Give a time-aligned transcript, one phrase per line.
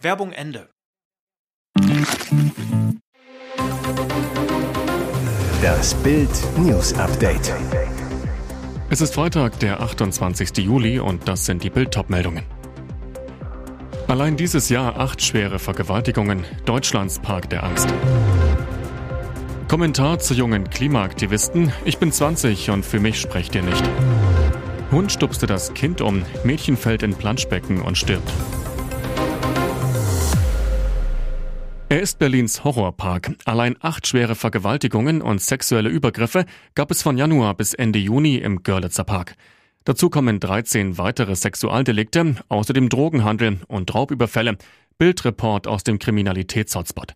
[0.00, 0.68] Werbung Ende.
[5.62, 7.54] Das Bild News Update.
[8.90, 10.58] Es ist Freitag, der 28.
[10.58, 12.44] Juli und das sind die Bild meldungen
[14.06, 16.44] Allein dieses Jahr acht schwere Vergewaltigungen.
[16.66, 17.88] Deutschlands Park der Angst.
[19.68, 21.72] Kommentar zu jungen Klimaaktivisten.
[21.86, 23.84] Ich bin 20 und für mich sprecht ihr nicht.
[24.90, 28.30] Hund stupste das Kind um, Mädchen fällt in Planschbecken und stirbt.
[31.98, 33.34] Er ist Berlins Horrorpark.
[33.44, 36.46] Allein acht schwere Vergewaltigungen und sexuelle Übergriffe
[36.76, 39.34] gab es von Januar bis Ende Juni im Görlitzer Park.
[39.82, 44.58] Dazu kommen 13 weitere Sexualdelikte, außerdem Drogenhandel und Raubüberfälle.
[44.96, 47.14] Bildreport aus dem Kriminalitätshotspot.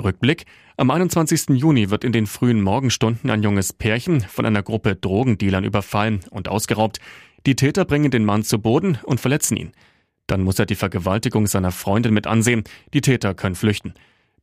[0.00, 0.44] Rückblick.
[0.76, 1.48] Am 21.
[1.48, 6.46] Juni wird in den frühen Morgenstunden ein junges Pärchen von einer Gruppe Drogendealern überfallen und
[6.46, 7.00] ausgeraubt.
[7.46, 9.72] Die Täter bringen den Mann zu Boden und verletzen ihn.
[10.28, 12.62] Dann muss er die Vergewaltigung seiner Freundin mit ansehen.
[12.94, 13.92] Die Täter können flüchten.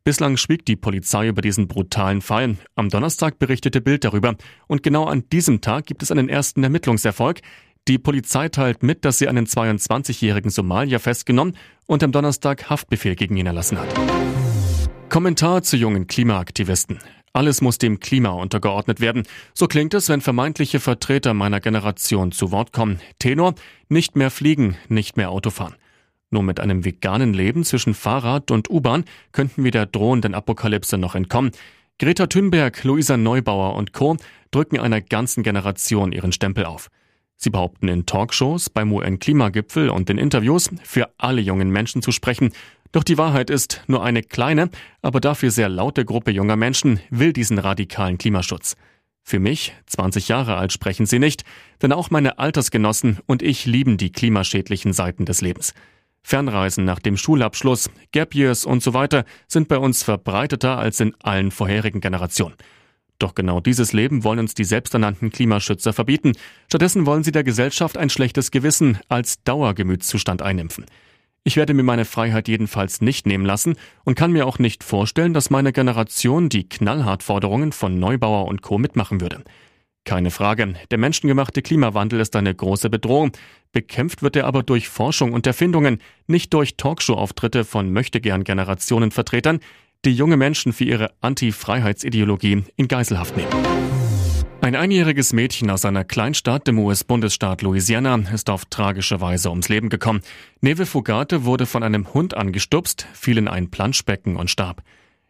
[0.08, 2.55] Bislang schwieg die Polizei über diesen brutalen Fall.
[2.75, 4.36] Am Donnerstag berichtete Bild darüber.
[4.67, 7.41] Und genau an diesem Tag gibt es einen ersten Ermittlungserfolg.
[7.89, 13.35] Die Polizei teilt mit, dass sie einen 22-jährigen Somalier festgenommen und am Donnerstag Haftbefehl gegen
[13.35, 13.94] ihn erlassen hat.
[15.09, 17.00] Kommentar zu jungen Klimaaktivisten.
[17.33, 19.24] Alles muss dem Klima untergeordnet werden.
[19.53, 23.01] So klingt es, wenn vermeintliche Vertreter meiner Generation zu Wort kommen.
[23.19, 23.56] Tenor,
[23.89, 25.75] nicht mehr fliegen, nicht mehr Autofahren.
[26.29, 31.15] Nur mit einem veganen Leben zwischen Fahrrad und U-Bahn könnten wir der drohenden Apokalypse noch
[31.15, 31.51] entkommen.
[31.99, 34.17] Greta Thunberg, Luisa Neubauer und Co.
[34.51, 36.89] drücken einer ganzen Generation ihren Stempel auf.
[37.38, 42.51] Sie behaupten in Talkshows, beim UN-Klimagipfel und in Interviews für alle jungen Menschen zu sprechen.
[42.91, 44.69] Doch die Wahrheit ist, nur eine kleine,
[45.01, 48.75] aber dafür sehr laute Gruppe junger Menschen will diesen radikalen Klimaschutz.
[49.23, 51.44] Für mich, 20 Jahre alt, sprechen sie nicht,
[51.81, 55.73] denn auch meine Altersgenossen und ich lieben die klimaschädlichen Seiten des Lebens.
[56.27, 61.15] Fernreisen nach dem Schulabschluss, Gap Years und so weiter sind bei uns verbreiteter als in
[61.23, 62.55] allen vorherigen Generationen.
[63.17, 66.33] Doch genau dieses Leben wollen uns die selbsternannten Klimaschützer verbieten.
[66.67, 70.85] Stattdessen wollen sie der Gesellschaft ein schlechtes Gewissen als Dauergemütszustand einimpfen.
[71.45, 75.33] Ich werde mir meine Freiheit jedenfalls nicht nehmen lassen und kann mir auch nicht vorstellen,
[75.33, 78.77] dass meine Generation die Knallhartforderungen von Neubauer und Co.
[78.77, 79.45] mitmachen würde.
[80.07, 83.34] Keine Frage, der menschengemachte Klimawandel ist eine große Bedrohung.
[83.73, 89.59] Bekämpft wird er aber durch Forschung und Erfindungen, nicht durch Talkshow-Auftritte von Möchtegern-Generationenvertretern,
[90.06, 93.51] die junge Menschen für ihre Anti-Freiheitsideologie in Geiselhaft nehmen.
[94.62, 99.89] Ein einjähriges Mädchen aus einer Kleinstadt im US-Bundesstaat Louisiana ist auf tragische Weise ums Leben
[99.89, 100.22] gekommen.
[100.62, 104.84] Neve Fugate wurde von einem Hund angestupst, fiel in ein Planschbecken und starb.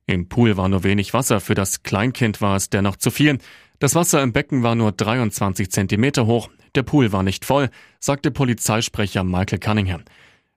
[0.05, 3.39] Im Pool war nur wenig Wasser, für das Kleinkind war es dennoch zu viel.
[3.79, 6.49] Das Wasser im Becken war nur 23 Zentimeter hoch.
[6.73, 10.03] Der Pool war nicht voll, sagte Polizeisprecher Michael Cunningham.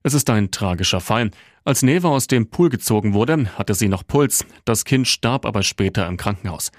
[0.03, 1.31] Es ist ein tragischer Fall.
[1.63, 4.47] Als Neva aus dem Pool gezogen wurde, hatte sie noch Puls.
[4.65, 6.73] Das Kind starb aber später im Krankenhaus.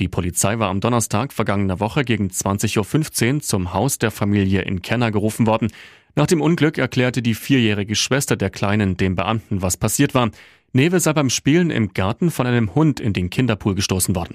[0.00, 4.82] Die Polizei war am Donnerstag vergangener Woche gegen 20.15 Uhr zum Haus der Familie in
[4.82, 5.70] Kenner gerufen worden.
[6.16, 10.30] Nach dem Unglück erklärte die vierjährige Schwester der Kleinen dem Beamten, was passiert war.
[10.72, 14.34] Neve sei beim Spielen im Garten von einem Hund in den Kinderpool gestoßen worden.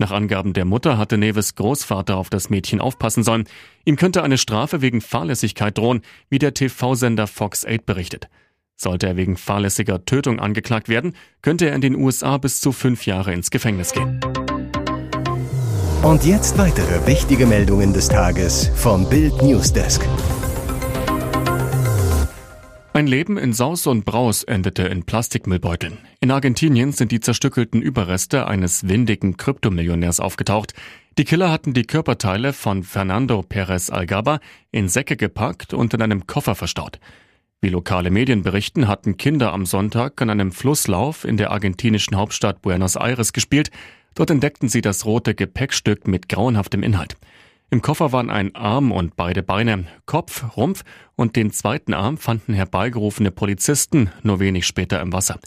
[0.00, 3.48] Nach Angaben der Mutter hatte Neves Großvater auf das Mädchen aufpassen sollen.
[3.84, 8.28] Ihm könnte eine Strafe wegen Fahrlässigkeit drohen, wie der TV-Sender Fox 8 berichtet.
[8.76, 13.06] Sollte er wegen fahrlässiger Tötung angeklagt werden, könnte er in den USA bis zu fünf
[13.06, 14.20] Jahre ins Gefängnis gehen.
[16.02, 20.06] Und jetzt weitere wichtige Meldungen des Tages vom Bild Newsdesk.
[22.98, 25.98] Ein Leben in Saus und Braus endete in Plastikmüllbeuteln.
[26.18, 30.74] In Argentinien sind die zerstückelten Überreste eines windigen Kryptomillionärs aufgetaucht.
[31.16, 34.40] Die Killer hatten die Körperteile von Fernando Perez Algaba
[34.72, 36.98] in Säcke gepackt und in einem Koffer verstaut.
[37.60, 42.62] Wie lokale Medien berichten, hatten Kinder am Sonntag an einem Flusslauf in der argentinischen Hauptstadt
[42.62, 43.70] Buenos Aires gespielt.
[44.16, 47.16] Dort entdeckten sie das rote Gepäckstück mit grauenhaftem Inhalt.
[47.70, 50.84] Im Koffer waren ein Arm und beide Beine, Kopf, Rumpf
[51.16, 55.38] und den zweiten Arm fanden herbeigerufene Polizisten nur wenig später im Wasser.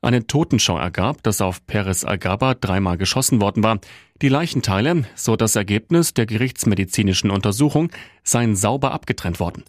[0.00, 3.78] Eine Totenschau ergab, dass auf Peres Algaba dreimal geschossen worden war.
[4.20, 7.92] Die Leichenteile, so das Ergebnis der gerichtsmedizinischen Untersuchung,
[8.24, 9.62] seien sauber abgetrennt worden.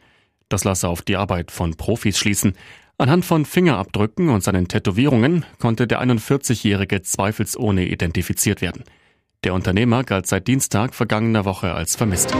[0.50, 2.54] Das lasse auf die Arbeit von Profis schließen.
[2.98, 8.84] Anhand von Fingerabdrücken und seinen Tätowierungen konnte der 41-Jährige zweifelsohne identifiziert werden.
[9.44, 12.34] Der Unternehmer galt seit Dienstag vergangener Woche als vermisst.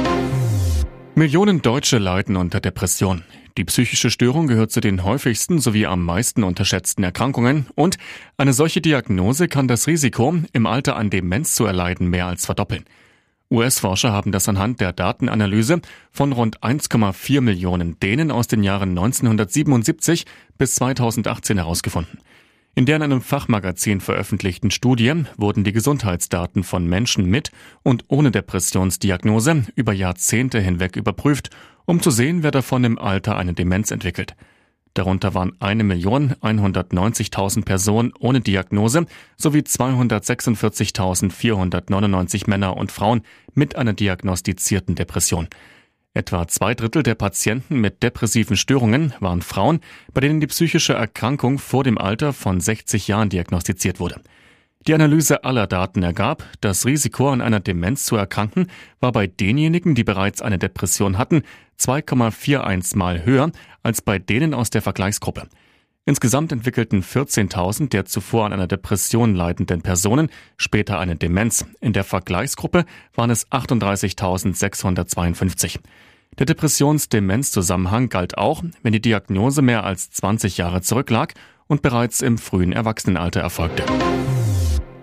[1.16, 3.24] Millionen Deutsche leiden unter Depression.
[3.58, 7.98] Die psychische Störung gehört zu den häufigsten sowie am meisten unterschätzten Erkrankungen und
[8.38, 12.86] eine solche Diagnose kann das Risiko, im Alter an Demenz zu erleiden, mehr als verdoppeln.
[13.52, 20.26] US-Forscher haben das anhand der Datenanalyse von rund 1,4 Millionen Dänen aus den Jahren 1977
[20.58, 22.20] bis 2018 herausgefunden.
[22.76, 27.52] In der in einem Fachmagazin veröffentlichten Studie wurden die Gesundheitsdaten von Menschen mit
[27.84, 31.52] und ohne Depressionsdiagnose über Jahrzehnte hinweg überprüft,
[31.86, 34.36] um zu sehen, wer davon im Alter eine Demenz entwickelt.
[34.96, 39.06] Darunter waren 1.190.000 Personen ohne Diagnose
[39.38, 43.22] sowie 246.499 Männer und Frauen
[43.54, 45.48] mit einer diagnostizierten Depression.
[46.16, 49.80] Etwa zwei Drittel der Patienten mit depressiven Störungen waren Frauen,
[50.14, 54.22] bei denen die psychische Erkrankung vor dem Alter von 60 Jahren diagnostiziert wurde.
[54.86, 58.68] Die Analyse aller Daten ergab, das Risiko an einer Demenz zu erkranken
[59.00, 61.42] war bei denjenigen, die bereits eine Depression hatten,
[61.80, 63.52] 2,41 mal höher
[63.82, 65.48] als bei denen aus der Vergleichsgruppe.
[66.06, 70.28] Insgesamt entwickelten 14.000 der zuvor an einer Depression leidenden Personen
[70.58, 71.66] später eine Demenz.
[71.80, 72.84] In der Vergleichsgruppe
[73.16, 75.80] waren es 38.652.
[76.40, 81.36] Der Depressions-Demenz-Zusammenhang galt auch, wenn die Diagnose mehr als 20 Jahre zurücklag
[81.68, 83.86] und bereits im frühen Erwachsenenalter erfolgte.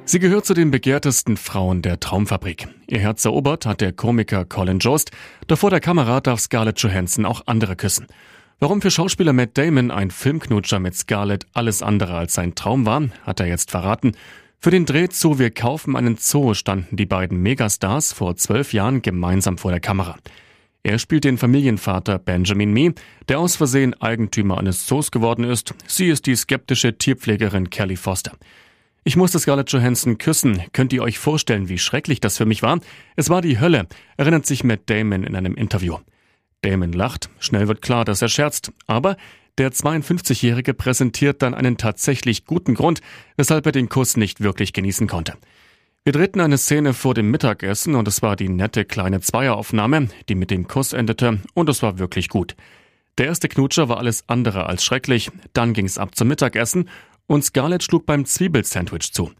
[0.05, 2.67] Sie gehört zu den begehrtesten Frauen der Traumfabrik.
[2.89, 5.13] Ihr Herz erobert hat der Komiker Colin Jost,
[5.47, 8.07] doch vor der Kamera darf Scarlett Johansson auch andere küssen.
[8.63, 13.09] Warum für Schauspieler Matt Damon ein Filmknutscher mit Scarlett alles andere als sein Traum war,
[13.23, 14.13] hat er jetzt verraten.
[14.59, 19.01] Für den Dreh zu Wir kaufen einen Zoo standen die beiden Megastars vor zwölf Jahren
[19.01, 20.19] gemeinsam vor der Kamera.
[20.83, 22.93] Er spielt den Familienvater Benjamin Mee,
[23.31, 25.73] der aus Versehen Eigentümer eines Zoos geworden ist.
[25.87, 28.33] Sie ist die skeptische Tierpflegerin Kelly Foster.
[29.05, 30.65] Ich musste Scarlett Johansson küssen.
[30.75, 32.81] Könnt ihr euch vorstellen, wie schrecklich das für mich war?
[33.17, 33.87] Es war die Hölle,
[34.19, 35.97] erinnert sich Matt Damon in einem Interview.
[36.63, 39.17] Damon lacht, schnell wird klar, dass er scherzt, aber
[39.59, 43.01] der 52-Jährige präsentiert dann einen tatsächlich guten Grund,
[43.37, 45.35] weshalb er den Kuss nicht wirklich genießen konnte.
[46.05, 50.35] Wir drehten eine Szene vor dem Mittagessen und es war die nette kleine Zweieraufnahme, die
[50.35, 52.57] mit dem Kuss endete und es war wirklich gut.
[53.19, 56.89] Der erste Knutscher war alles andere als schrecklich, dann ging's ab zum Mittagessen
[57.27, 59.31] und Scarlett schlug beim Zwiebelsandwich zu.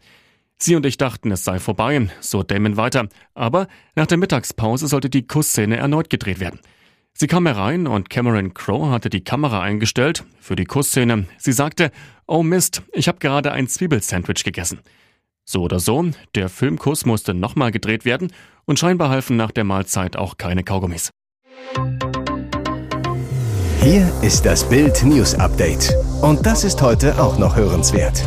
[0.59, 5.09] Sie und ich dachten, es sei vorbei, so Damon weiter, aber nach der Mittagspause sollte
[5.09, 6.59] die Kussszene erneut gedreht werden.
[7.13, 11.27] Sie kam herein und Cameron Crowe hatte die Kamera eingestellt für die Kussszene.
[11.37, 11.91] Sie sagte,
[12.27, 14.79] oh Mist, ich habe gerade ein Zwiebelsandwich gegessen.
[15.45, 16.05] So oder so,
[16.35, 18.31] der Filmkuss musste nochmal gedreht werden
[18.65, 21.11] und scheinbar halfen nach der Mahlzeit auch keine Kaugummis.
[23.81, 25.93] Hier ist das Bild News Update.
[26.21, 28.23] Und das ist heute auch noch hörenswert.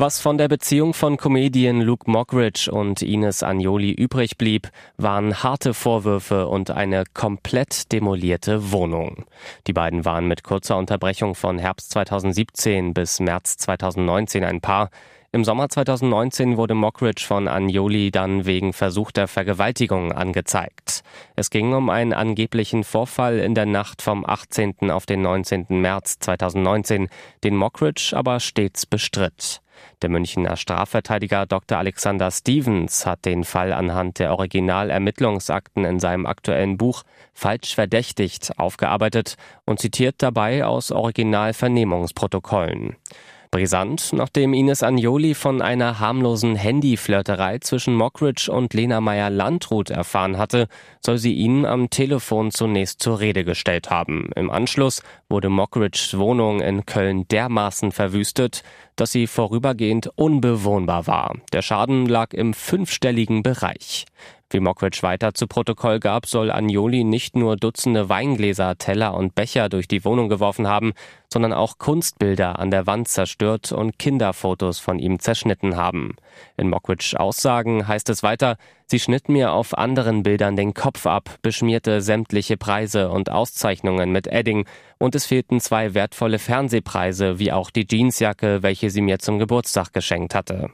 [0.00, 5.74] Was von der Beziehung von Comedian Luke Mockridge und Ines Agnoli übrig blieb, waren harte
[5.74, 9.24] Vorwürfe und eine komplett demolierte Wohnung.
[9.66, 14.90] Die beiden waren mit kurzer Unterbrechung von Herbst 2017 bis März 2019 ein Paar.
[15.32, 21.02] Im Sommer 2019 wurde Mockridge von Agnoli dann wegen versuchter Vergewaltigung angezeigt.
[21.34, 24.92] Es ging um einen angeblichen Vorfall in der Nacht vom 18.
[24.92, 25.66] auf den 19.
[25.70, 27.08] März 2019,
[27.42, 29.60] den Mockridge aber stets bestritt.
[30.02, 31.78] Der Münchner Strafverteidiger Dr.
[31.78, 37.04] Alexander Stevens hat den Fall anhand der Originalermittlungsakten in seinem aktuellen Buch
[37.34, 42.96] Falsch verdächtigt aufgearbeitet und zitiert dabei aus Originalvernehmungsprotokollen.
[43.50, 50.68] Brisant, nachdem Ines Agnoli von einer harmlosen Handyflirterei zwischen Mockridge und Lena Meyer-Landrut erfahren hatte,
[51.00, 54.30] soll sie ihn am Telefon zunächst zur Rede gestellt haben.
[54.36, 58.62] Im Anschluss wurde Mockridges Wohnung in Köln dermaßen verwüstet,
[58.96, 61.36] dass sie vorübergehend unbewohnbar war.
[61.52, 64.06] Der Schaden lag im fünfstelligen Bereich.
[64.50, 69.68] Wie Mockridge weiter zu Protokoll gab, soll Agnoli nicht nur Dutzende Weingläser, Teller und Becher
[69.68, 70.94] durch die Wohnung geworfen haben,
[71.30, 76.16] sondern auch Kunstbilder an der Wand zerstört und Kinderfotos von ihm zerschnitten haben.
[76.56, 81.28] In Mockridge Aussagen heißt es weiter, sie schnitt mir auf anderen Bildern den Kopf ab,
[81.42, 84.64] beschmierte sämtliche Preise und Auszeichnungen mit Edding
[84.96, 89.92] und es fehlten zwei wertvolle Fernsehpreise wie auch die Jeansjacke, welche sie mir zum Geburtstag
[89.92, 90.70] geschenkt hatte.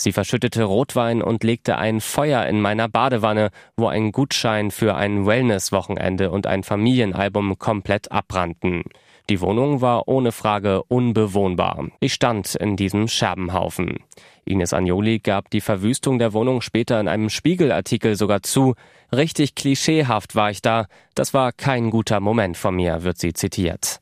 [0.00, 5.26] Sie verschüttete Rotwein und legte ein Feuer in meiner Badewanne, wo ein Gutschein für ein
[5.26, 8.84] Wellness-Wochenende und ein Familienalbum komplett abbrannten.
[9.28, 11.88] Die Wohnung war ohne Frage unbewohnbar.
[12.00, 13.98] Ich stand in diesem Scherbenhaufen.
[14.46, 18.74] Ines Agnoli gab die Verwüstung der Wohnung später in einem Spiegelartikel sogar zu.
[19.14, 20.86] Richtig klischeehaft war ich da.
[21.14, 24.00] Das war kein guter Moment von mir, wird sie zitiert.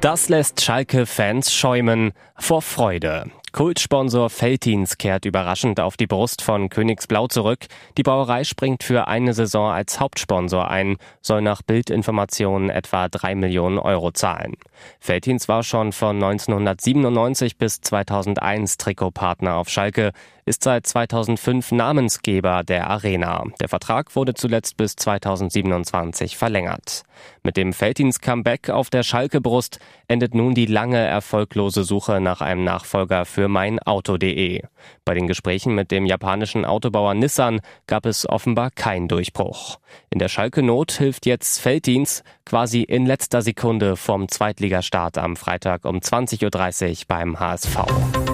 [0.00, 3.30] Das lässt Schalke-Fans schäumen vor Freude.
[3.52, 7.66] Kultsponsor Feltins kehrt überraschend auf die Brust von Königsblau zurück.
[7.96, 13.78] Die Brauerei springt für eine Saison als Hauptsponsor ein, soll nach Bildinformationen etwa drei Millionen
[13.78, 14.54] Euro zahlen.
[15.00, 20.12] Feltins war schon von 1997 bis 2001 Trikotpartner auf Schalke,
[20.48, 23.44] ist seit 2005 Namensgeber der Arena.
[23.60, 27.02] Der Vertrag wurde zuletzt bis 2027 verlängert.
[27.42, 32.64] Mit dem Feltins Comeback auf der Schalke-Brust endet nun die lange erfolglose Suche nach einem
[32.64, 34.62] Nachfolger für meinauto.de.
[35.04, 39.78] Bei den Gesprächen mit dem japanischen Autobauer Nissan gab es offenbar keinen Durchbruch.
[40.10, 44.28] In der Schalke-Not hilft jetzt Felddienst quasi in letzter Sekunde vom
[44.68, 48.27] Zweitligastart am Freitag um 20.30 Uhr beim HSV.